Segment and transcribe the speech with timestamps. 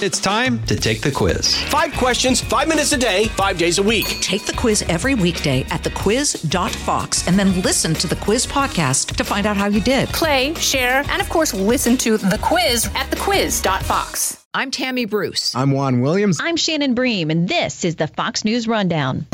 [0.00, 1.60] It's time to take the quiz.
[1.64, 4.06] Five questions, five minutes a day, five days a week.
[4.20, 9.24] Take the quiz every weekday at thequiz.fox and then listen to the quiz podcast to
[9.24, 10.08] find out how you did.
[10.10, 14.46] Play, share, and of course, listen to the quiz at thequiz.fox.
[14.54, 15.52] I'm Tammy Bruce.
[15.56, 16.38] I'm Juan Williams.
[16.40, 19.26] I'm Shannon Bream, and this is the Fox News Rundown.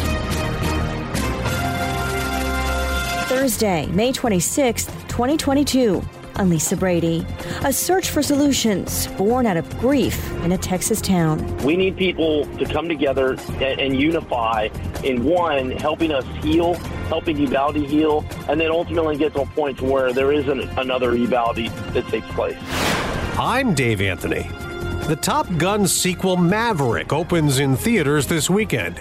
[3.29, 6.03] Thursday, May 26th, 2022.
[6.37, 7.25] I'm Lisa Brady.
[7.63, 11.57] A search for solutions born out of grief in a Texas town.
[11.59, 14.69] We need people to come together and, and unify
[15.05, 16.75] in one, helping us heal,
[17.09, 21.69] helping Uvalde heal, and then ultimately get to a point where there isn't another Uvalde
[21.69, 22.59] that takes place.
[23.39, 24.43] I'm Dave Anthony.
[25.07, 28.99] The Top Gun sequel Maverick opens in theaters this weekend.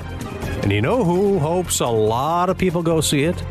[0.61, 3.43] And you know who hopes a lot of people go see it?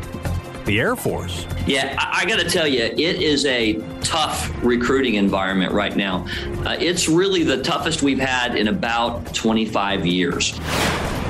[0.65, 1.45] The Air Force.
[1.67, 6.25] Yeah, I, I got to tell you, it is a tough recruiting environment right now.
[6.65, 10.57] Uh, it's really the toughest we've had in about 25 years.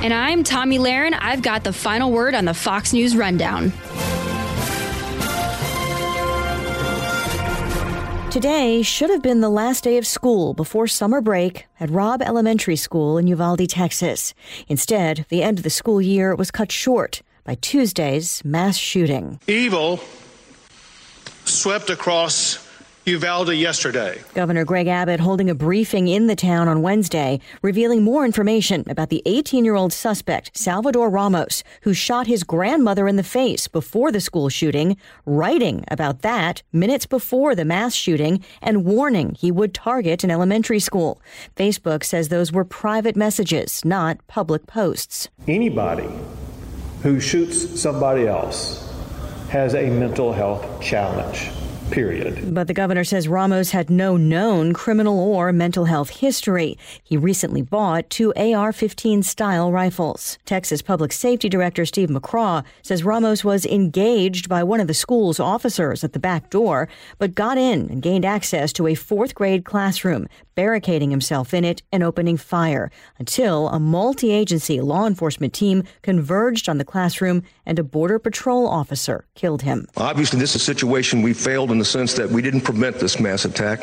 [0.02, 1.16] And I'm Tomi Lahren.
[1.20, 3.72] I've got the final word on the Fox News Rundown.
[8.30, 12.74] Today should have been the last day of school before summer break at Robb Elementary
[12.74, 14.34] School in Uvalde, Texas.
[14.66, 19.38] Instead, the end of the school year was cut short by Tuesday's mass shooting.
[19.46, 20.00] Evil
[21.44, 22.64] swept across
[23.06, 24.18] Uvalde yesterday.
[24.32, 29.10] Governor Greg Abbott holding a briefing in the town on Wednesday, revealing more information about
[29.10, 34.10] the 18 year old suspect, Salvador Ramos, who shot his grandmother in the face before
[34.10, 39.74] the school shooting, writing about that minutes before the mass shooting, and warning he would
[39.74, 41.20] target an elementary school.
[41.56, 45.28] Facebook says those were private messages, not public posts.
[45.46, 46.08] Anybody
[47.04, 48.90] who shoots somebody else
[49.50, 51.50] has a mental health challenge.
[51.90, 52.54] Period.
[52.54, 56.78] But the governor says Ramos had no known criminal or mental health history.
[57.02, 60.38] He recently bought two AR 15 style rifles.
[60.44, 65.38] Texas Public Safety Director Steve McCraw says Ramos was engaged by one of the school's
[65.38, 69.64] officers at the back door, but got in and gained access to a fourth grade
[69.64, 75.84] classroom, barricading himself in it and opening fire until a multi agency law enforcement team
[76.02, 79.86] converged on the classroom and a Border Patrol officer killed him.
[79.96, 83.18] Obviously, this is a situation we failed in the sense that we didn't prevent this
[83.18, 83.80] mass attack.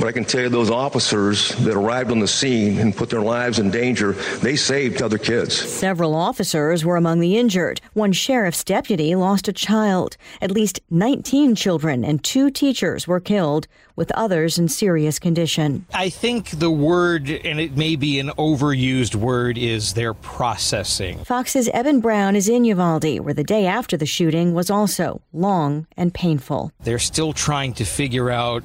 [0.00, 3.20] But I can tell you those officers that arrived on the scene and put they're
[3.20, 5.54] lives in danger, they saved other kids.
[5.54, 7.82] Several officers were among the injured.
[7.92, 10.16] One sheriff's deputy lost a child.
[10.40, 15.84] At least 19 children and two teachers were killed, with others in serious condition.
[15.92, 21.22] I think the word, and it may be an overused word, is their processing.
[21.24, 25.86] Fox's Eben Brown is in Uvalde, where the day after the shooting was also long
[25.98, 26.72] and painful.
[26.80, 28.64] They're still trying to figure out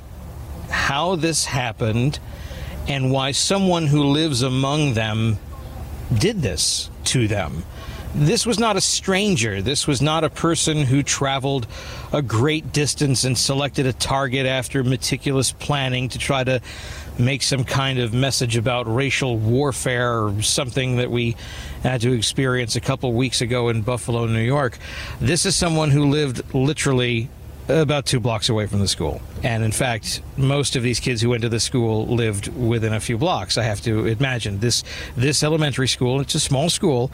[0.75, 2.19] how this happened
[2.87, 5.39] and why someone who lives among them
[6.13, 7.63] did this to them.
[8.13, 9.61] This was not a stranger.
[9.61, 11.65] This was not a person who traveled
[12.13, 16.61] a great distance and selected a target after meticulous planning to try to
[17.17, 21.35] make some kind of message about racial warfare or something that we
[21.83, 24.77] had to experience a couple weeks ago in Buffalo, New York.
[25.19, 27.29] This is someone who lived literally
[27.67, 29.21] about two blocks away from the school.
[29.43, 32.99] And in fact, most of these kids who went to the school lived within a
[32.99, 33.57] few blocks.
[33.57, 34.83] I have to imagine this
[35.15, 36.21] this elementary school.
[36.21, 37.11] It's a small school.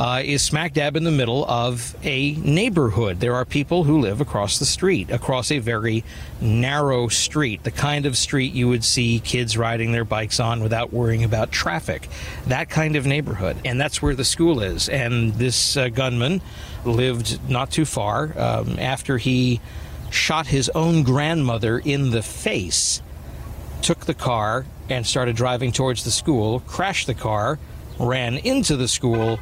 [0.00, 3.20] Uh, is smack dab in the middle of a neighborhood.
[3.20, 6.04] There are people who live across the street, across a very
[6.40, 10.90] narrow street, the kind of street you would see kids riding their bikes on without
[10.90, 12.08] worrying about traffic.
[12.46, 13.58] That kind of neighborhood.
[13.62, 14.88] And that's where the school is.
[14.88, 16.40] And this uh, gunman
[16.86, 19.60] lived not too far um, after he
[20.08, 23.02] shot his own grandmother in the face,
[23.82, 27.58] took the car and started driving towards the school, crashed the car,
[27.98, 29.38] ran into the school,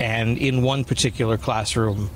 [0.00, 2.10] and in one particular classroom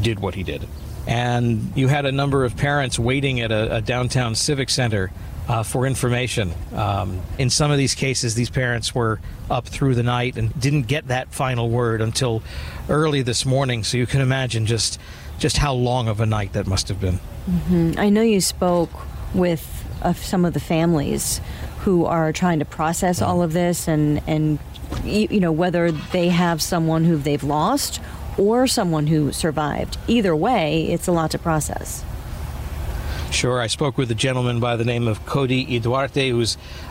[0.00, 0.68] did what he did.
[1.06, 5.10] And you had a number of parents waiting at a, a downtown civic center
[5.48, 6.52] uh, for information.
[6.74, 9.18] Um, in some of these cases, these parents were
[9.50, 12.42] up through the night and didn't get that final word until
[12.88, 13.82] early this morning.
[13.82, 15.00] So you can imagine just
[15.38, 17.18] just how long of a night that must have been.
[17.48, 17.94] Mm-hmm.
[17.96, 18.90] I know you spoke
[19.34, 21.40] with uh, some of the families
[21.80, 24.58] who are trying to process all of this and and
[25.04, 28.00] you know whether they have someone who they've lost
[28.38, 29.98] or someone who survived.
[30.08, 32.04] Either way, it's a lot to process.
[33.30, 33.60] Sure.
[33.60, 36.44] I spoke with a gentleman by the name of Cody Iduarte, who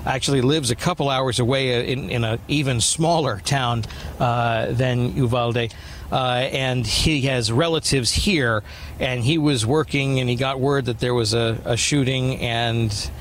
[0.06, 3.84] actually lives a couple hours away in, in an even smaller town
[4.20, 5.74] uh, than Uvalde.
[6.12, 6.16] Uh,
[6.52, 8.64] and he has relatives here,
[9.00, 13.12] and he was working, and he got word that there was a, a shooting, and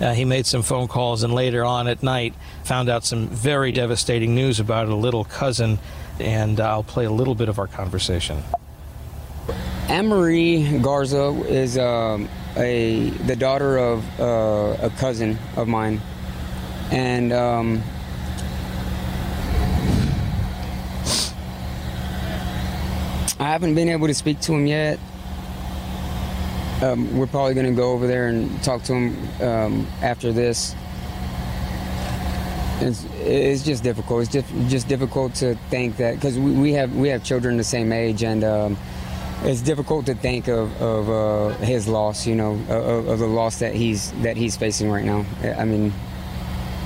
[0.00, 2.34] Uh, he made some phone calls and later on at night
[2.64, 5.78] found out some very devastating news about a little cousin.
[6.18, 8.42] And I'll play a little bit of our conversation.
[9.88, 16.00] Anne Marie Garza is um, a the daughter of uh, a cousin of mine,
[16.90, 17.82] and um,
[23.38, 24.98] I haven't been able to speak to him yet.
[26.82, 30.74] Um, we're probably going to go over there and talk to him um, after this.
[32.80, 34.22] It's, it's just difficult.
[34.22, 37.64] It's just just difficult to think that because we, we have we have children the
[37.64, 38.44] same age and.
[38.44, 38.76] Um,
[39.42, 43.58] it's difficult to think of, of uh, his loss, you know, of, of, the loss
[43.58, 45.26] that he's that he's facing right now.
[45.58, 45.92] I mean,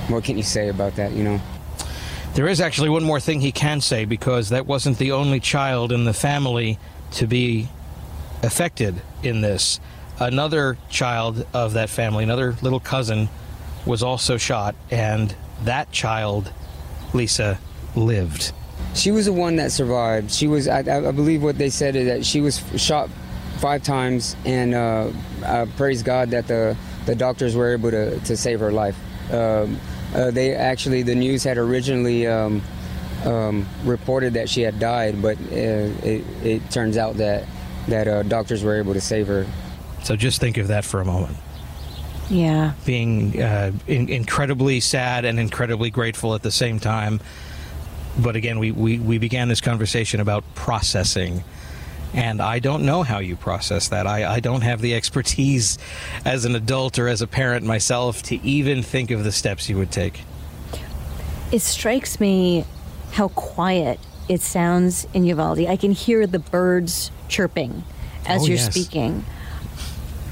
[0.09, 1.39] what can you say about that, you know?
[2.33, 5.91] There is actually one more thing he can say because that wasn't the only child
[5.91, 6.77] in the family
[7.13, 7.67] to be
[8.43, 9.79] affected in this.
[10.19, 13.29] Another child of that family, another little cousin,
[13.85, 16.51] was also shot, and that child,
[17.13, 17.59] Lisa,
[17.95, 18.51] lived.
[18.93, 20.31] She was the one that survived.
[20.31, 23.09] She was, I, I believe, what they said is that she was shot
[23.57, 25.11] five times, and uh,
[25.43, 28.97] I praise God that the the doctors were able to, to save her life.
[29.33, 29.79] Um,
[30.13, 32.61] uh, they actually, the news had originally um,
[33.25, 37.45] um, reported that she had died, but uh, it, it, turns out that
[37.87, 39.45] that uh, doctors were able to save her.
[40.03, 41.37] So just think of that for a moment.
[42.29, 42.73] Yeah.
[42.85, 47.19] Being uh, in- incredibly sad and incredibly grateful at the same time
[48.17, 51.43] but again, we, we, we began this conversation about processing.
[52.13, 54.05] And I don't know how you process that.
[54.05, 55.77] I, I don't have the expertise
[56.25, 59.77] as an adult or as a parent myself to even think of the steps you
[59.77, 60.21] would take.
[61.51, 62.65] It strikes me
[63.11, 65.59] how quiet it sounds in Uvalde.
[65.59, 67.83] I can hear the birds chirping
[68.25, 68.69] as oh, you're yes.
[68.69, 69.25] speaking.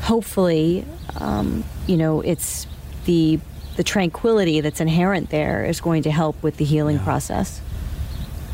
[0.02, 0.86] Hopefully,
[1.18, 2.68] um, you know, it's
[3.06, 3.40] the
[3.76, 7.04] the tranquility that's inherent there is going to help with the healing yeah.
[7.04, 7.62] process.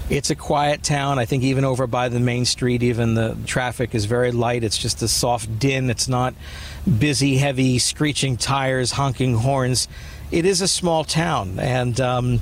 [0.08, 1.18] It's a quiet town.
[1.18, 4.64] I think even over by the main street, even the traffic is very light.
[4.64, 5.90] It's just a soft din.
[5.90, 6.36] It's not
[7.00, 9.88] busy, heavy, screeching tires, honking horns.
[10.30, 12.42] It is a small town, and um,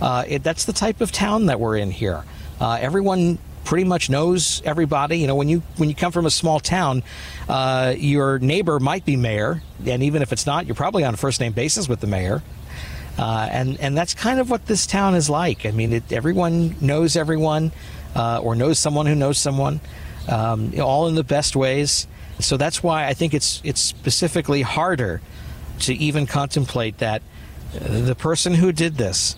[0.00, 2.24] uh, it, that's the type of town that we're in here.
[2.60, 5.18] Uh, everyone pretty much knows everybody.
[5.18, 7.02] You know, when you when you come from a small town,
[7.48, 11.16] uh, your neighbor might be mayor, and even if it's not, you're probably on a
[11.16, 12.42] first name basis with the mayor.
[13.18, 15.66] Uh, and and that's kind of what this town is like.
[15.66, 17.72] I mean, it, everyone knows everyone,
[18.14, 19.80] uh, or knows someone who knows someone,
[20.28, 22.06] um, all in the best ways.
[22.40, 25.20] So that's why I think it's it's specifically harder
[25.80, 27.22] to even contemplate that
[27.72, 29.36] the person who did this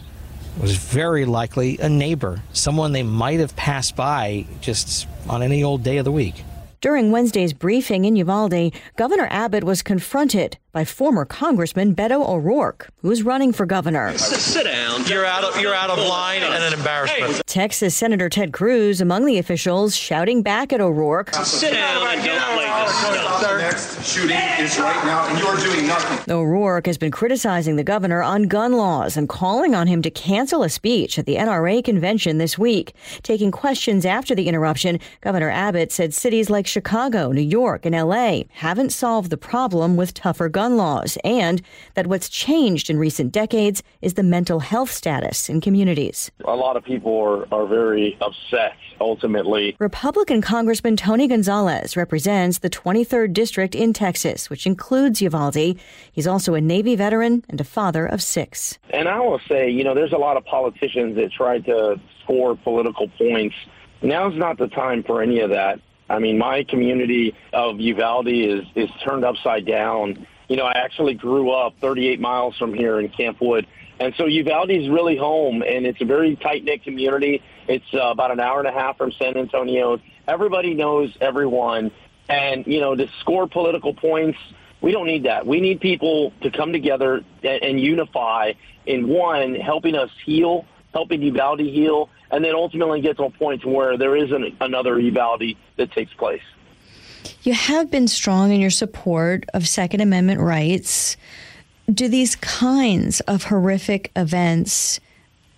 [0.61, 5.82] was very likely a neighbor, someone they might have passed by just on any old
[5.82, 6.44] day of the week.
[6.81, 13.23] During Wednesday's briefing in Uvalde, Governor Abbott was confronted by former Congressman Beto O'Rourke, who's
[13.23, 14.12] running for governor.
[14.19, 15.06] Sit down.
[15.06, 17.40] You're out of you're out of line and an embarrassment.
[17.46, 21.32] Texas Senator Ted Cruz among the officials shouting back at O'Rourke.
[21.32, 26.34] Sit down and don't The next shooting is right now, and you're doing nothing.
[26.34, 30.62] O'Rourke has been criticizing the governor on gun laws and calling on him to cancel
[30.62, 32.93] a speech at the NRA convention this week.
[33.23, 38.43] Taking questions after the interruption, Governor Abbott said cities like Chicago, New York, and LA
[38.50, 41.62] haven't solved the problem with tougher gun gun laws, and
[41.94, 46.30] that what's changed in recent decades is the mental health status in communities.
[46.44, 49.76] A lot of people are, are very upset ultimately.
[49.78, 55.78] Republican Congressman Tony Gonzales represents the 23rd District in Texas, which includes Uvalde.
[56.11, 58.78] He's also a Navy veteran and a father of six.
[58.90, 62.56] And I will say, you know, there's a lot of politicians that try to score
[62.56, 63.54] political points.
[64.02, 65.80] Now's not the time for any of that.
[66.08, 71.15] I mean, my community of Uvalde is, is turned upside down you know, I actually
[71.15, 73.67] grew up 38 miles from here in Camp Wood.
[73.99, 77.43] And so Uvalde is really home, and it's a very tight-knit community.
[77.67, 80.00] It's uh, about an hour and a half from San Antonio.
[80.29, 81.91] Everybody knows everyone.
[82.29, 84.38] And, you know, to score political points,
[84.81, 85.47] we don't need that.
[85.47, 88.53] We need people to come together and, and unify
[88.85, 93.65] in, one, helping us heal, helping Uvalde heal, and then ultimately get to a point
[93.65, 96.43] where there isn't another Uvalde that takes place.
[97.42, 101.16] You have been strong in your support of Second Amendment rights.
[101.92, 105.00] Do these kinds of horrific events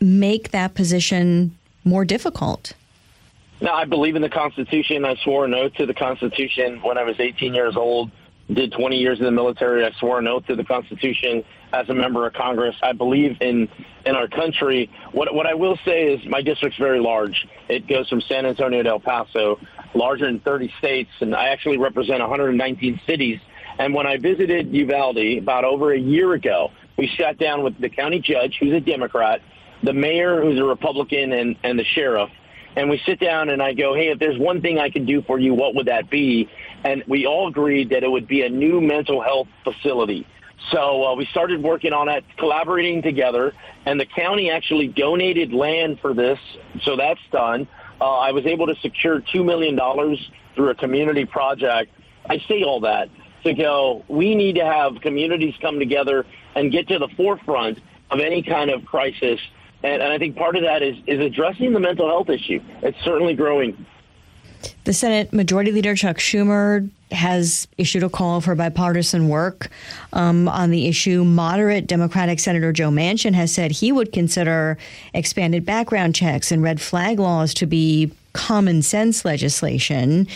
[0.01, 2.75] make that position more difficult?
[3.61, 5.05] No, I believe in the Constitution.
[5.05, 8.11] I swore an oath to the Constitution when I was 18 years old.
[8.53, 9.85] Did 20 years in the military.
[9.85, 12.75] I swore an oath to the Constitution as a member of Congress.
[12.83, 13.69] I believe in
[14.07, 14.91] in our country.
[15.13, 17.47] What what I will say is my district's very large.
[17.69, 19.61] It goes from San Antonio to El Paso
[19.95, 23.39] larger than 30 states, and I actually represent 119 cities.
[23.79, 27.89] And when I visited Uvalde about over a year ago, we sat down with the
[27.89, 29.41] county judge, who's a Democrat,
[29.83, 32.31] the mayor, who's a Republican, and, and the sheriff.
[32.77, 35.23] And we sit down and I go, hey, if there's one thing I can do
[35.23, 36.49] for you, what would that be?
[36.85, 40.27] And we all agreed that it would be a new mental health facility.
[40.71, 43.55] So uh, we started working on it, collaborating together,
[43.87, 46.39] and the county actually donated land for this,
[46.83, 47.69] so that's done.
[48.01, 49.79] Uh, I was able to secure $2 million
[50.55, 51.93] through a community project.
[52.29, 53.09] I say all that
[53.45, 57.79] to go, we need to have communities come together and get to the forefront
[58.11, 59.41] of any kind of crisis.
[59.83, 62.61] And, and I think part of that is, is addressing the mental health issue.
[62.83, 63.87] It's certainly growing.
[64.85, 69.69] The Senate Majority Leader Chuck Schumer has issued a call for bipartisan work
[70.13, 71.25] um, on the issue.
[71.25, 74.77] Moderate Democratic Senator Joe Manchin has said he would consider
[75.15, 80.27] expanded background checks and red flag laws to be common sense legislation.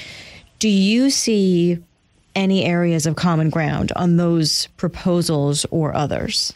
[0.59, 1.79] Do you see
[2.35, 6.55] any areas of common ground on those proposals or others?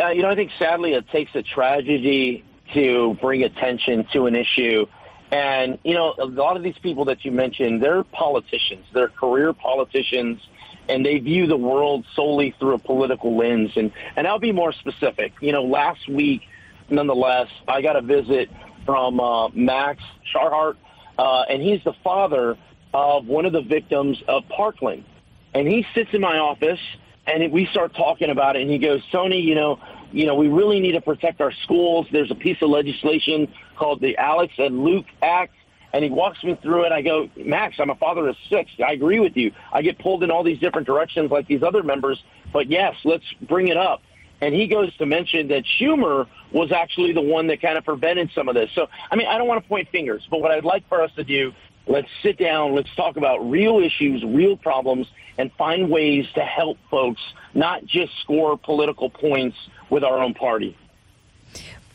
[0.00, 4.36] Uh, you know, I think sadly it takes a tragedy to bring attention to an
[4.36, 4.86] issue.
[5.30, 9.52] And, you know, a lot of these people that you mentioned, they're politicians, they're career
[9.52, 10.40] politicians,
[10.88, 13.72] and they view the world solely through a political lens.
[13.76, 15.34] And, and I'll be more specific.
[15.40, 16.42] You know, last week,
[16.88, 18.50] nonetheless, I got a visit
[18.86, 20.02] from uh, Max
[20.34, 20.76] Schachter,
[21.18, 22.56] uh, and he's the father
[22.94, 25.04] of one of the victims of Parkland.
[25.52, 26.80] And he sits in my office
[27.28, 29.78] and we start talking about it and he goes, Tony, you know,
[30.12, 32.06] you know, we really need to protect our schools.
[32.10, 35.54] There's a piece of legislation called the Alex and Luke Act.
[35.92, 36.92] And he walks me through it.
[36.92, 38.70] I go, Max, I'm a father of six.
[38.86, 39.52] I agree with you.
[39.72, 42.22] I get pulled in all these different directions like these other members.
[42.52, 44.02] But yes, let's bring it up.
[44.40, 48.30] And he goes to mention that Schumer was actually the one that kind of prevented
[48.34, 48.70] some of this.
[48.74, 51.10] So, I mean, I don't want to point fingers, but what I'd like for us
[51.16, 51.52] to do
[51.88, 52.74] Let's sit down.
[52.74, 55.06] Let's talk about real issues, real problems,
[55.38, 57.22] and find ways to help folks,
[57.54, 59.56] not just score political points
[59.88, 60.76] with our own party.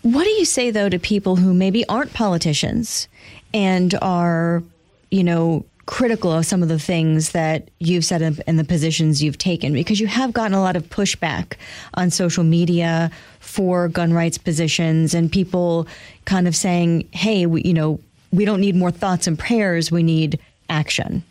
[0.02, 3.08] What do you say, though, to people who maybe aren't politicians
[3.54, 4.64] and are,
[5.12, 9.38] you know, critical of some of the things that you've said and the positions you've
[9.38, 9.74] taken?
[9.74, 11.54] Because you have gotten a lot of pushback
[11.94, 15.88] on social media for gun rights positions and people
[16.26, 18.00] kind of saying, hey, we, you know,
[18.34, 19.92] we don't need more thoughts and prayers.
[19.92, 21.24] We need action.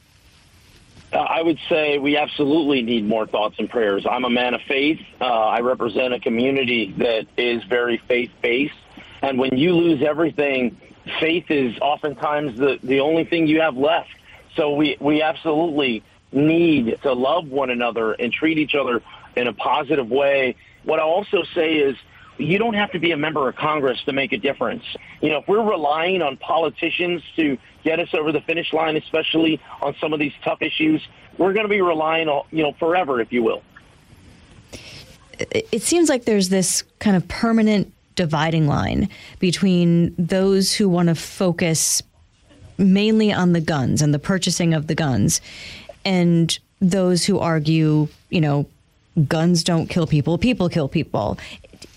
[1.13, 4.07] Uh, I would say we absolutely need more thoughts and prayers.
[4.09, 5.01] I'm a man of faith.
[5.21, 8.75] Uh, I represent a community that is very faith based.
[9.21, 10.81] And when you lose everything,
[11.21, 14.11] faith is oftentimes the, the only thing you have left.
[14.57, 19.03] So we, we absolutely need to love one another and treat each other
[19.37, 20.55] in a positive way.
[20.85, 21.97] What I also say is
[22.45, 24.85] you don't have to be a member of Congress to make a difference.
[25.21, 29.61] You know, if we're relying on politicians to get us over the finish line, especially
[29.81, 31.07] on some of these tough issues,
[31.39, 33.63] we're going to be relying on, you know, forever, if you will.
[35.51, 39.09] It seems like there's this kind of permanent dividing line
[39.39, 42.03] between those who want to focus
[42.79, 45.41] mainly on the guns and the purchasing of the guns
[46.05, 48.67] and those who argue, you know,
[49.29, 51.39] guns don't kill people, people kill people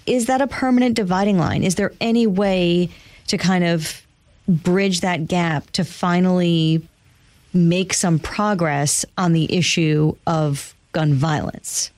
[0.05, 1.63] is that a permanent dividing line?
[1.63, 2.89] Is there any way
[3.27, 4.05] to kind of
[4.47, 6.87] bridge that gap to finally
[7.53, 11.91] make some progress on the issue of gun violence?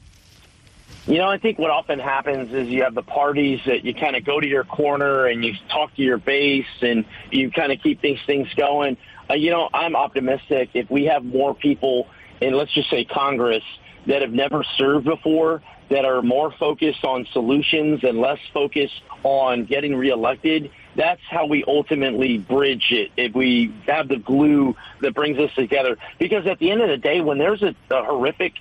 [1.05, 4.15] You know, I think what often happens is you have the parties that you kind
[4.15, 7.81] of go to your corner and you talk to your base and you kind of
[7.81, 8.97] keep these things going.
[9.29, 12.07] Uh, you know, I'm optimistic if we have more people
[12.41, 13.63] in, let's just say, Congress
[14.07, 19.65] that have never served before that are more focused on solutions and less focused on
[19.65, 23.11] getting reelected, that's how we ultimately bridge it.
[23.15, 26.97] If we have the glue that brings us together, because at the end of the
[26.97, 28.53] day, when there's a, a horrific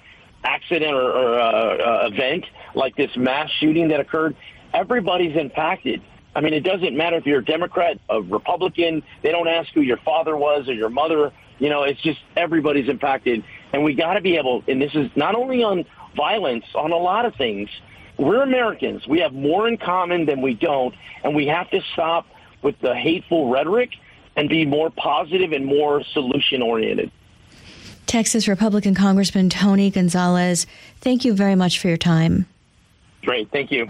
[0.45, 4.37] accident or, or uh, uh, event like this mass shooting that occurred,
[4.73, 6.03] everybody's impacted.
[6.37, 9.03] I mean, it doesn't matter if you're a Democrat, a Republican.
[9.23, 11.33] They don't ask who your father was or your mother.
[11.59, 14.63] You know, it's just everybody's impacted, and we got to be able.
[14.69, 17.71] And this is not only on violence on a lot of things.
[18.19, 19.07] We're Americans.
[19.07, 22.27] We have more in common than we don't, and we have to stop
[22.63, 23.91] with the hateful rhetoric
[24.37, 27.11] and be more positive and more solution oriented.
[28.05, 30.67] Texas Republican Congressman Tony Gonzales,
[31.01, 32.47] thank you very much for your time.
[33.23, 33.51] Great.
[33.51, 33.89] Thank you.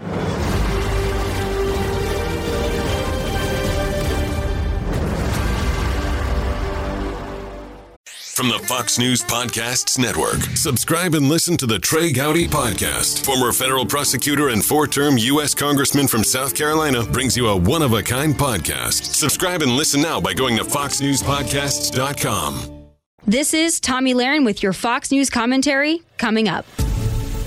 [8.37, 10.39] From the Fox News Podcasts Network.
[10.55, 13.25] Subscribe and listen to the Trey Gowdy Podcast.
[13.25, 15.55] Former federal prosecutor and four term U.S.
[15.55, 19.15] Congressman from South Carolina brings you a one of a kind podcast.
[19.15, 22.89] Subscribe and listen now by going to FoxNewsPodcasts.com.
[23.25, 26.67] This is Tomi Lahren with your Fox News commentary coming up.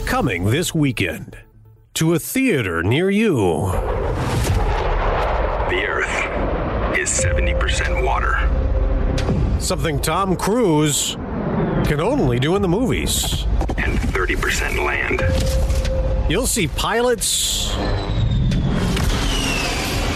[0.07, 1.39] Coming this weekend
[1.95, 3.71] to a theater near you.
[5.71, 8.70] The Earth is 70% water.
[9.61, 11.15] Something Tom Cruise
[11.85, 13.45] can only do in the movies.
[13.77, 15.23] And 30% land.
[16.31, 17.73] You'll see pilots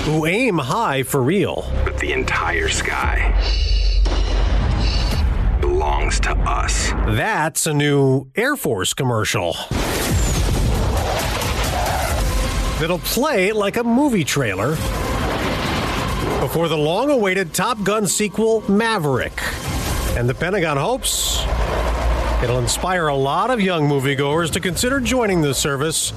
[0.05, 1.71] who aim high for real.
[1.85, 3.33] But the entire sky
[5.61, 6.91] belongs to us.
[7.07, 9.53] That's a new Air Force commercial.
[12.81, 14.77] That'll play like a movie trailer
[16.45, 19.33] before the long awaited Top Gun sequel, Maverick.
[20.15, 21.43] And the Pentagon hopes
[22.43, 26.13] it'll inspire a lot of young moviegoers to consider joining the service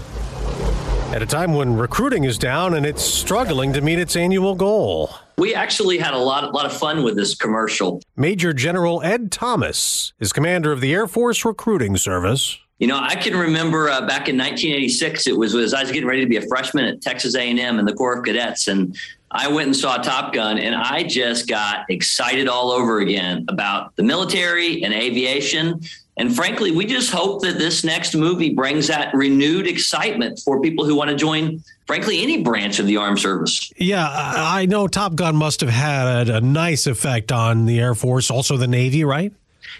[1.13, 5.15] at a time when recruiting is down and it's struggling to meet its annual goal.
[5.37, 8.01] We actually had a lot, a lot of fun with this commercial.
[8.17, 12.59] Major General Ed Thomas is commander of the Air Force Recruiting Service.
[12.79, 15.25] You know, I can remember uh, back in 1986.
[15.25, 17.85] It was as I was getting ready to be a freshman at Texas A&M in
[17.85, 18.95] the Corps of Cadets, and
[19.31, 23.95] I went and saw Top Gun, and I just got excited all over again about
[23.95, 25.81] the military and aviation.
[26.15, 30.85] And frankly, we just hope that this next movie brings that renewed excitement for people
[30.85, 33.71] who want to join, frankly, any branch of the armed service.
[33.77, 38.31] Yeah, I know Top Gun must have had a nice effect on the Air Force,
[38.31, 39.31] also the Navy, right?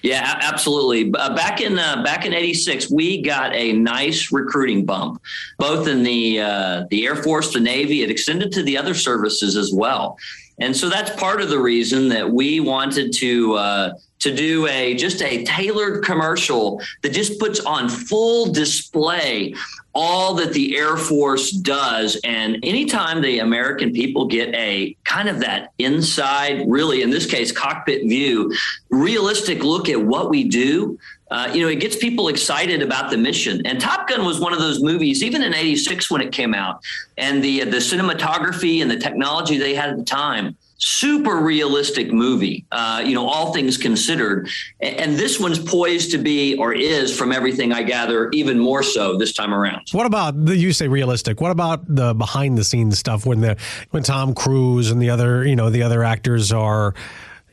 [0.02, 1.12] Yeah, absolutely.
[1.14, 5.22] Uh, back in uh, back in '86, we got a nice recruiting bump,
[5.58, 8.04] both in the uh, the Air Force, the Navy.
[8.04, 10.18] It extended to the other services as well,
[10.60, 14.96] and so that's part of the reason that we wanted to uh, to do a
[14.96, 19.54] just a tailored commercial that just puts on full display
[19.94, 22.20] all that the Air Force does.
[22.24, 27.52] And anytime the American people get a kind of that inside, really, in this case,
[27.52, 28.54] cockpit view,
[28.92, 31.00] realistic look at what we do,
[31.32, 33.66] uh, you know, it gets people excited about the mission.
[33.66, 36.82] And Top Gun was one of those movies, even in '86 when it came out,
[37.18, 42.66] and the the cinematography and the technology they had at the time super realistic movie,
[42.72, 44.48] uh, you know, all things considered.
[44.80, 49.18] And this one's poised to be, or is, from everything I gather, even more so
[49.18, 49.88] this time around.
[49.92, 51.42] What about the you say realistic?
[51.42, 53.58] What about the behind the scenes stuff when the
[53.92, 56.94] when Tom Cruise and the other you know the other actors are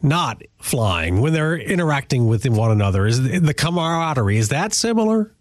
[0.04, 3.06] not flying when they're interacting with one another?
[3.06, 5.32] Is the camaraderie is that similar?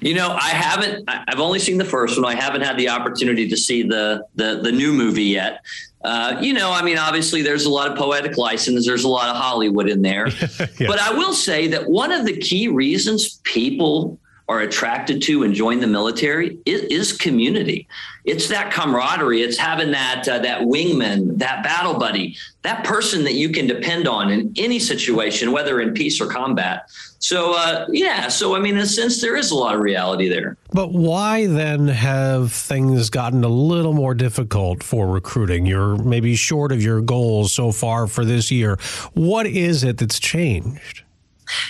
[0.00, 1.08] You know, I haven't.
[1.08, 2.24] I've only seen the first one.
[2.24, 5.60] I haven't had the opportunity to see the the, the new movie yet.
[6.04, 8.84] Uh, you know, I mean, obviously, there's a lot of poetic license.
[8.84, 10.28] There's a lot of Hollywood in there.
[10.80, 10.88] yeah.
[10.88, 15.54] But I will say that one of the key reasons people are attracted to and
[15.54, 17.86] join the military is, is community.
[18.24, 19.42] It's that camaraderie.
[19.42, 24.06] It's having that uh, that wingman, that battle buddy, that person that you can depend
[24.06, 26.90] on in any situation, whether in peace or combat.
[27.18, 30.28] So uh, yeah, so I mean, in a sense, there is a lot of reality
[30.28, 30.56] there.
[30.72, 35.66] But why then have things gotten a little more difficult for recruiting?
[35.66, 38.76] You're maybe short of your goals so far for this year.
[39.14, 41.04] What is it that's changed?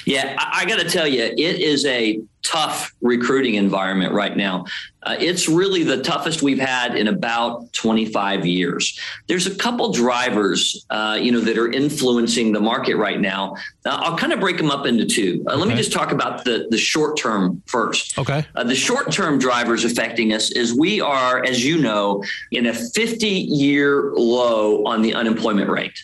[0.07, 4.64] Yeah, I, I got to tell you, it is a tough recruiting environment right now.
[5.05, 8.99] Uh, it's really the toughest we've had in about 25 years.
[9.27, 13.57] There's a couple drivers, uh, you know, that are influencing the market right now.
[13.85, 15.42] Uh, I'll kind of break them up into two.
[15.47, 15.55] Okay.
[15.55, 18.16] Uh, let me just talk about the the short term first.
[18.18, 18.45] Okay.
[18.55, 22.75] Uh, the short term drivers affecting us is we are, as you know, in a
[22.75, 25.99] 50 year low on the unemployment rate.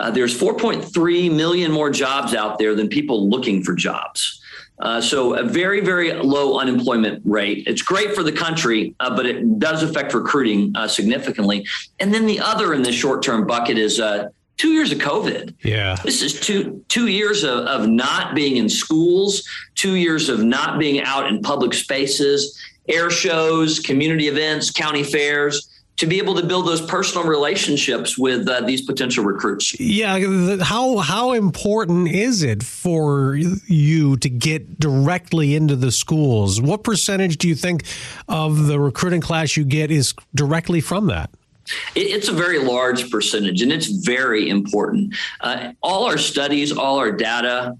[0.00, 4.40] Uh, there's 4.3 million more jobs out there than people looking for jobs.
[4.78, 7.64] Uh, so a very, very low unemployment rate.
[7.66, 11.66] It's great for the country, uh, but it does affect recruiting uh, significantly.
[11.98, 15.54] And then the other in the short-term bucket is uh, two years of COVID.
[15.62, 20.42] Yeah, this is two two years of, of not being in schools, two years of
[20.42, 22.58] not being out in public spaces,
[22.88, 25.69] air shows, community events, county fairs
[26.00, 29.78] to be able to build those personal relationships with uh, these potential recruits.
[29.78, 36.58] Yeah, how how important is it for you to get directly into the schools?
[36.58, 37.84] What percentage do you think
[38.28, 41.28] of the recruiting class you get is directly from that?
[41.94, 45.14] It's a very large percentage, and it's very important.
[45.42, 47.76] Uh, all our studies, all our data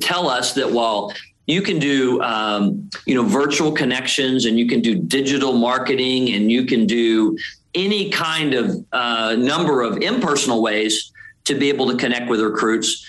[0.00, 1.12] tell us that while
[1.46, 6.50] you can do um, you know virtual connections and you can do digital marketing and
[6.50, 7.36] you can do
[7.74, 11.12] any kind of uh, number of impersonal ways
[11.44, 13.06] to be able to connect with recruits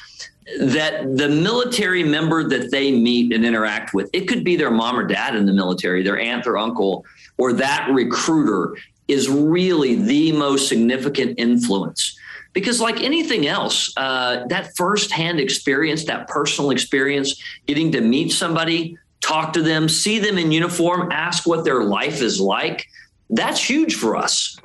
[0.59, 4.97] that the military member that they meet and interact with it could be their mom
[4.97, 7.05] or dad in the military their aunt or uncle
[7.37, 8.75] or that recruiter
[9.07, 12.17] is really the most significant influence
[12.53, 18.97] because like anything else, uh, that firsthand experience, that personal experience, getting to meet somebody,
[19.21, 22.87] talk to them, see them in uniform, ask what their life is like,
[23.29, 24.57] that's huge for us.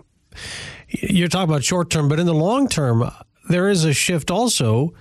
[0.89, 3.11] You're talking about short term, but in the long term,
[3.49, 4.95] there is a shift also.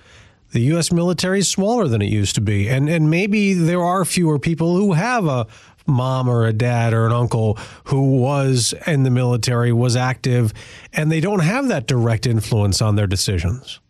[0.52, 0.90] The U.S.
[0.90, 4.76] military is smaller than it used to be, and and maybe there are fewer people
[4.76, 5.46] who have a
[5.88, 10.52] mom or a dad or an uncle who was in the military, was active,
[10.92, 13.80] and they don't have that direct influence on their decisions.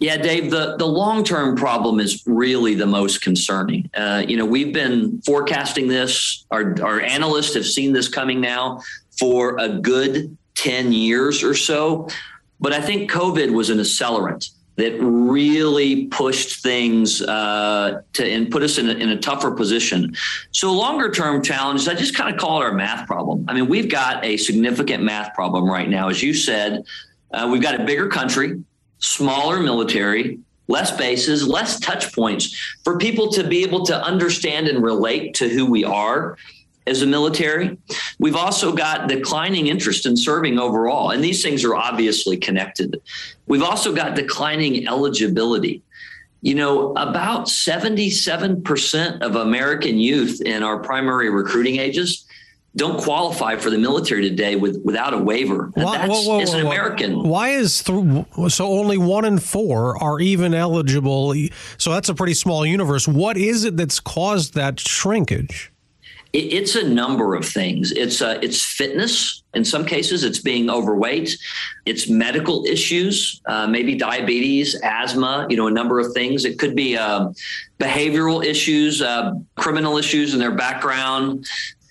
[0.00, 3.90] Yeah, Dave, the, the long term problem is really the most concerning.
[3.94, 8.80] Uh, you know, we've been forecasting this, our, our analysts have seen this coming now
[9.18, 12.08] for a good 10 years or so.
[12.60, 18.62] But I think COVID was an accelerant that really pushed things uh, to and put
[18.62, 20.14] us in a, in a tougher position.
[20.52, 23.44] So longer term challenges, I just kind of call it our math problem.
[23.46, 26.84] I mean, we've got a significant math problem right now, as you said.
[27.30, 28.64] Uh, we've got a bigger country,
[28.98, 34.82] smaller military, less bases, less touch points for people to be able to understand and
[34.82, 36.38] relate to who we are
[36.86, 37.78] as a military.
[38.18, 43.00] We've also got declining interest in serving overall, and these things are obviously connected.
[43.46, 45.82] We've also got declining eligibility.
[46.42, 52.24] You know, about 77% of American youth in our primary recruiting ages
[52.76, 55.70] don't qualify for the military today with, without a waiver.
[55.74, 56.70] Why- that's, whoa, whoa, as an whoa.
[56.70, 57.22] American.
[57.24, 61.34] Why is th- so only one in four are even eligible?
[61.78, 63.08] So that's a pretty small universe.
[63.08, 65.72] What is it that's caused that shrinkage?
[66.32, 67.92] It, it's a number of things.
[67.92, 69.42] It's uh, it's fitness.
[69.54, 71.36] In some cases, it's being overweight.
[71.84, 75.46] It's medical issues, uh, maybe diabetes, asthma.
[75.50, 76.44] You know, a number of things.
[76.44, 77.30] It could be uh,
[77.78, 81.46] behavioral issues, uh, criminal issues in their background,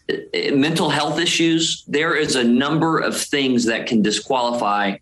[0.10, 1.84] uh, uh, mental health issues.
[1.88, 4.98] There is a number of things that can disqualify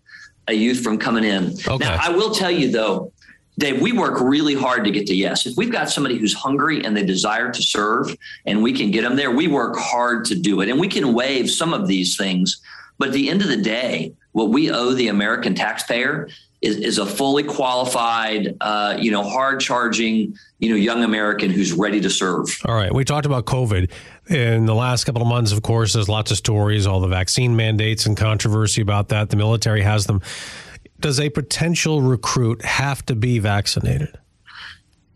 [0.48, 1.54] a youth from coming in.
[1.68, 3.12] Now, I will tell you though,
[3.60, 5.46] Dave, we work really hard to get to yes.
[5.48, 8.16] If we've got somebody who's hungry and they desire to serve
[8.46, 10.70] and we can get them there, we work hard to do it.
[10.70, 12.62] And we can waive some of these things.
[13.00, 16.30] But at the end of the day, what we owe the American taxpayer
[16.62, 21.74] is, is a fully qualified, uh, you know, hard charging, you know, young American who's
[21.74, 22.48] ready to serve.
[22.66, 23.92] All right, we talked about COVID
[24.30, 25.52] in the last couple of months.
[25.52, 29.30] Of course, there's lots of stories, all the vaccine mandates and controversy about that.
[29.30, 30.22] The military has them.
[31.00, 34.18] Does a potential recruit have to be vaccinated?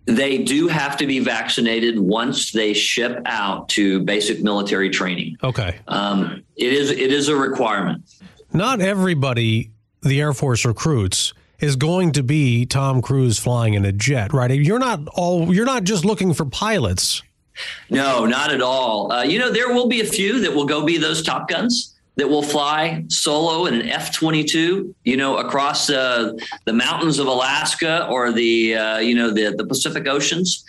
[0.06, 5.38] They do have to be vaccinated once they ship out to basic military training.
[5.44, 5.80] Okay.
[5.88, 8.04] Um, it is it is a requirement.
[8.52, 13.92] Not everybody the Air Force recruits is going to be Tom Cruise flying in a
[13.92, 14.52] jet, right?
[14.52, 17.22] You're not all you're not just looking for pilots.
[17.90, 19.12] No, not at all.
[19.12, 21.91] Uh, you know, there will be a few that will go be those Top Guns
[22.16, 26.34] that will fly solo in an F 22, you know, across uh,
[26.66, 30.66] the mountains of Alaska or the, uh, you know, the, the Pacific Oceans.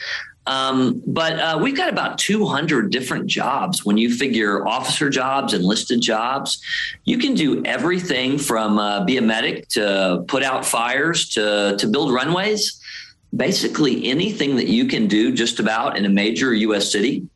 [0.46, 6.00] Um, but uh, we've got about 200 different jobs when you figure officer jobs, enlisted
[6.00, 6.60] jobs.
[7.04, 11.86] You can do everything from uh, be a medic to put out fires to, to
[11.86, 12.80] build runways.
[13.34, 16.90] Basically, anything that you can do just about in a major U.S.
[16.90, 17.26] city,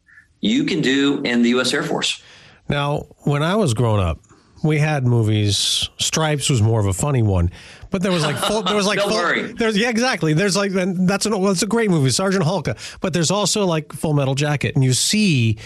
[0.41, 1.73] you can do in the U.S.
[1.73, 2.23] Air Force.
[2.69, 4.21] Now, when I was growing up,
[4.63, 5.89] we had movies.
[5.99, 7.51] Stripes was more of a funny one,
[7.91, 9.53] but there was like full, there was like Don't full, worry.
[9.53, 10.33] There's yeah, exactly.
[10.33, 12.77] There's like and that's an that's a great movie, Sergeant Hulka.
[13.01, 15.59] But there's also like Full Metal Jacket, and you see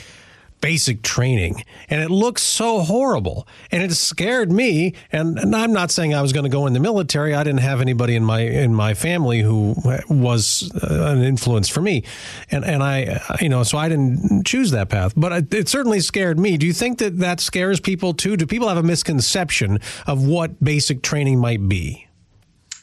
[0.60, 4.94] basic training, and it looks so horrible, and it scared me.
[5.12, 7.34] And, and I'm not saying I was going to go in the military.
[7.34, 9.74] I didn't have anybody in my in my family who
[10.08, 12.04] was uh, an influence for me,
[12.50, 15.12] and and I uh, you know so I didn't choose that path.
[15.16, 16.56] But it, it certainly scared me.
[16.56, 18.36] Do you think that that scares people too?
[18.36, 22.06] Do people have a misconception of what basic training might be?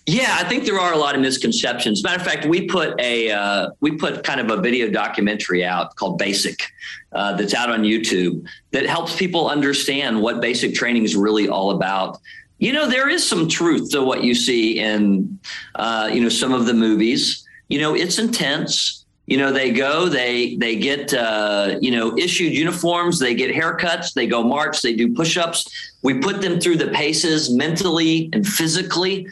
[0.10, 2.02] Yeah, I think there are a lot of misconceptions.
[2.02, 5.98] Matter of fact, we put a uh, we put kind of a video documentary out
[5.98, 6.72] called Basic
[7.12, 11.72] uh, that's out on YouTube that helps people understand what basic training is really all
[11.72, 12.20] about.
[12.58, 15.38] You know, there is some truth to what you see in
[15.76, 17.46] uh, you know some of the movies.
[17.68, 19.04] You know, it's intense.
[19.26, 24.14] You know, they go, they they get uh, you know issued uniforms, they get haircuts,
[24.14, 25.68] they go march, they do push-ups.
[26.02, 29.28] We put them through the paces mentally and physically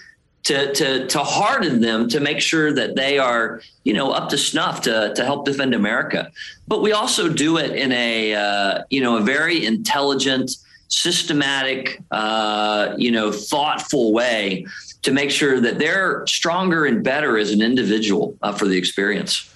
[0.45, 4.37] to to to harden them to make sure that they are you know up to
[4.37, 6.31] snuff to to help defend America.
[6.67, 10.51] But we also do it in a uh, you know a very intelligent,
[10.87, 14.65] systematic, uh, you know thoughtful way
[15.01, 19.51] to make sure that they're stronger and better as an individual uh, for the experience.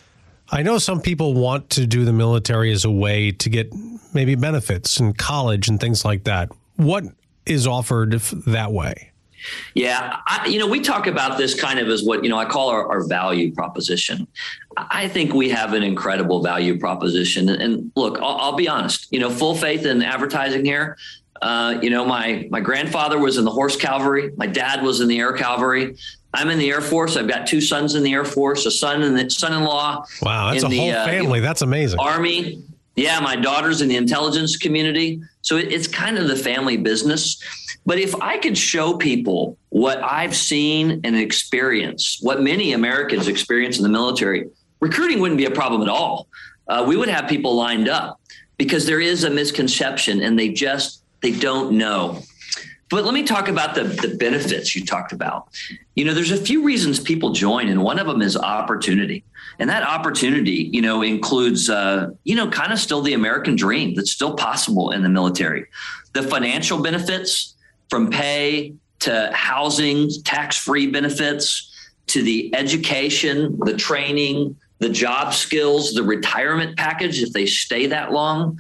[0.52, 3.72] I know some people want to do the military as a way to get
[4.14, 6.50] maybe benefits in college and things like that.
[6.78, 7.04] What
[7.46, 9.09] is offered that way?
[9.74, 12.46] Yeah, I, you know, we talk about this kind of as what you know I
[12.46, 14.28] call our, our value proposition.
[14.78, 17.50] I think we have an incredible value proposition.
[17.50, 19.08] And look, I'll, I'll be honest.
[19.12, 20.98] You know, full faith in advertising here.
[21.42, 24.32] Uh, you know, my my grandfather was in the horse cavalry.
[24.36, 25.96] My dad was in the air cavalry.
[26.34, 27.18] I'm in the Air Force.
[27.18, 30.06] I've got two sons in the Air Force, a son and son-in-law.
[30.22, 31.40] Wow, that's a the, whole uh, family.
[31.40, 32.00] that's amazing.
[32.00, 32.62] Army.
[33.00, 35.22] Yeah, my daughter's in the intelligence community.
[35.42, 37.42] So it, it's kind of the family business.
[37.86, 43.78] But if I could show people what I've seen and experienced, what many Americans experience
[43.78, 44.50] in the military,
[44.82, 46.28] recruiting wouldn't be a problem at all.
[46.68, 48.20] Uh, we would have people lined up
[48.58, 52.22] because there is a misconception and they just they don't know.
[52.90, 55.50] But let me talk about the, the benefits you talked about.
[55.96, 59.24] You know, there's a few reasons people join, and one of them is opportunity.
[59.60, 63.94] And that opportunity, you know, includes, uh, you know, kind of still the American dream
[63.94, 65.66] that's still possible in the military.
[66.14, 67.56] The financial benefits
[67.90, 71.72] from pay to housing, tax free benefits
[72.08, 78.12] to the education, the training, the job skills, the retirement package if they stay that
[78.12, 78.60] long.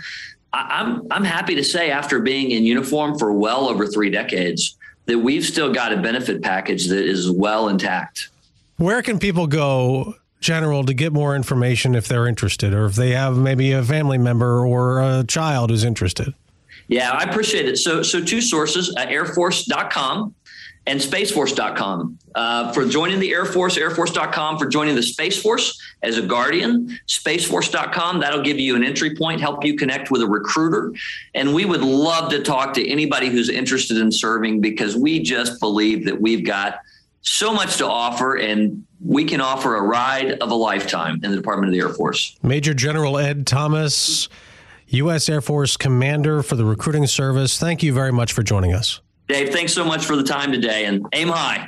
[0.53, 5.19] I'm I'm happy to say after being in uniform for well over three decades that
[5.19, 8.29] we've still got a benefit package that is well intact.
[8.77, 13.11] Where can people go, General, to get more information if they're interested, or if they
[13.11, 16.33] have maybe a family member or a child who's interested?
[16.87, 17.77] Yeah, I appreciate it.
[17.77, 20.33] So so two sources: uh, airforce.com
[20.87, 22.17] and spaceforce.com.
[22.35, 24.57] Uh, for joining the Air Force, airforce.com.
[24.57, 28.19] For joining the Space Force as a guardian, spaceforce.com.
[28.19, 30.93] That'll give you an entry point, help you connect with a recruiter.
[31.35, 35.59] And we would love to talk to anybody who's interested in serving because we just
[35.59, 36.79] believe that we've got
[37.21, 41.37] so much to offer and we can offer a ride of a lifetime in the
[41.37, 42.37] Department of the Air Force.
[42.41, 44.29] Major General Ed Thomas,
[44.87, 45.29] U.S.
[45.29, 47.59] Air Force Commander for the Recruiting Service.
[47.59, 49.01] Thank you very much for joining us.
[49.29, 51.67] Dave, thanks so much for the time today and aim high.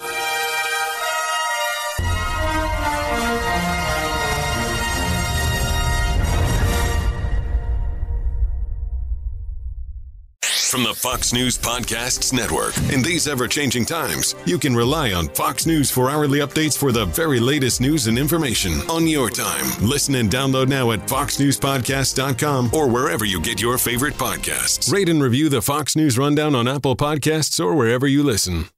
[10.72, 12.78] From the Fox News Podcasts Network.
[12.94, 16.94] In these ever changing times, you can rely on Fox News for hourly updates for
[16.94, 19.66] the very latest news and information on your time.
[19.86, 24.90] Listen and download now at foxnewspodcast.com or wherever you get your favorite podcasts.
[24.90, 28.70] Rate and review the Fox News Rundown on Apple Podcasts or wherever you listen.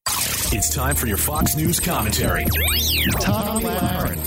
[0.51, 2.45] It's time for your Fox News commentary.
[3.21, 4.17] Tom Lahren.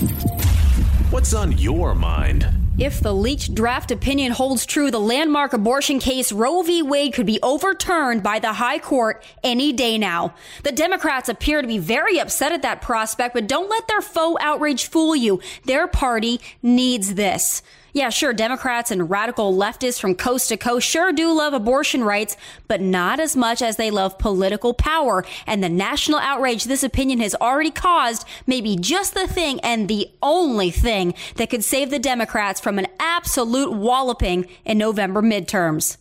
[1.11, 2.66] What's on your mind?
[2.79, 6.83] If the leaked draft opinion holds true, the landmark abortion case Roe v.
[6.83, 10.35] Wade could be overturned by the High Court any day now.
[10.61, 14.39] The Democrats appear to be very upset at that prospect, but don't let their faux
[14.43, 15.41] outrage fool you.
[15.65, 17.63] Their party needs this.
[17.97, 22.37] Yeah, sure, Democrats and radical leftists from coast to coast sure do love abortion rights,
[22.67, 25.25] but not as much as they love political power.
[25.47, 29.87] And the national outrage this opinion has already caused may be just the thing and
[29.87, 35.97] the only thing that could save the Democrats from an absolute walloping in November midterms.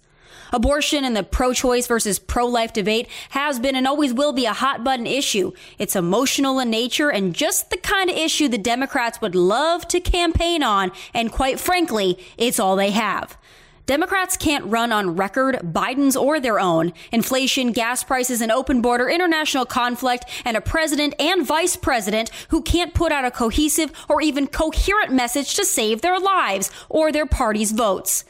[0.57, 4.47] Abortion and the pro choice versus pro life debate has been and always will be
[4.47, 5.53] a hot button issue.
[5.79, 10.01] It's emotional in nature and just the kind of issue the Democrats would love to
[10.01, 13.37] campaign on, and quite frankly, it's all they have.
[13.85, 16.95] Democrats can't run on record, Biden's or their own.
[17.12, 22.62] Inflation, gas prices, an open border, international conflict, and a president and vice president who
[22.62, 27.27] can't put out a cohesive or even coherent message to save their lives or their
[27.27, 28.25] party's votes.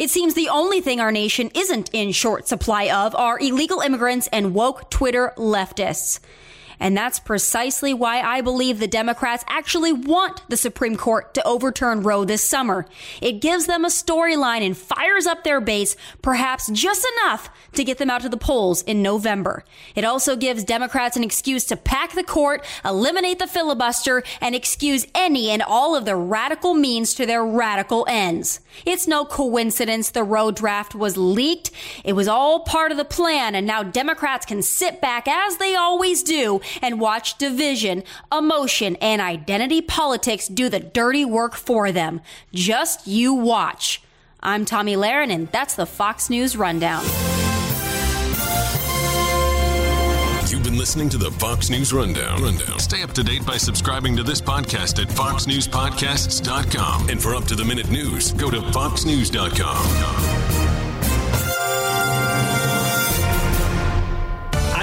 [0.00, 4.30] It seems the only thing our nation isn't in short supply of are illegal immigrants
[4.32, 6.20] and woke Twitter leftists.
[6.80, 12.02] And that's precisely why I believe the Democrats actually want the Supreme Court to overturn
[12.02, 12.86] Roe this summer.
[13.20, 17.98] It gives them a storyline and fires up their base, perhaps just enough to get
[17.98, 19.62] them out to the polls in November.
[19.94, 25.06] It also gives Democrats an excuse to pack the court, eliminate the filibuster, and excuse
[25.14, 28.60] any and all of the radical means to their radical ends.
[28.86, 31.70] It's no coincidence the Roe draft was leaked.
[32.04, 35.74] It was all part of the plan, and now Democrats can sit back as they
[35.74, 38.02] always do and watch division,
[38.32, 42.20] emotion, and identity politics do the dirty work for them.
[42.52, 44.02] Just you watch.
[44.42, 47.04] I'm Tomi Lahren, and that's the Fox News Rundown.
[50.50, 52.42] You've been listening to the Fox News Rundown.
[52.42, 52.80] Rundown.
[52.80, 57.08] Stay up to date by subscribing to this podcast at foxnewspodcasts.com.
[57.08, 60.69] And for up to the minute news, go to foxnews.com.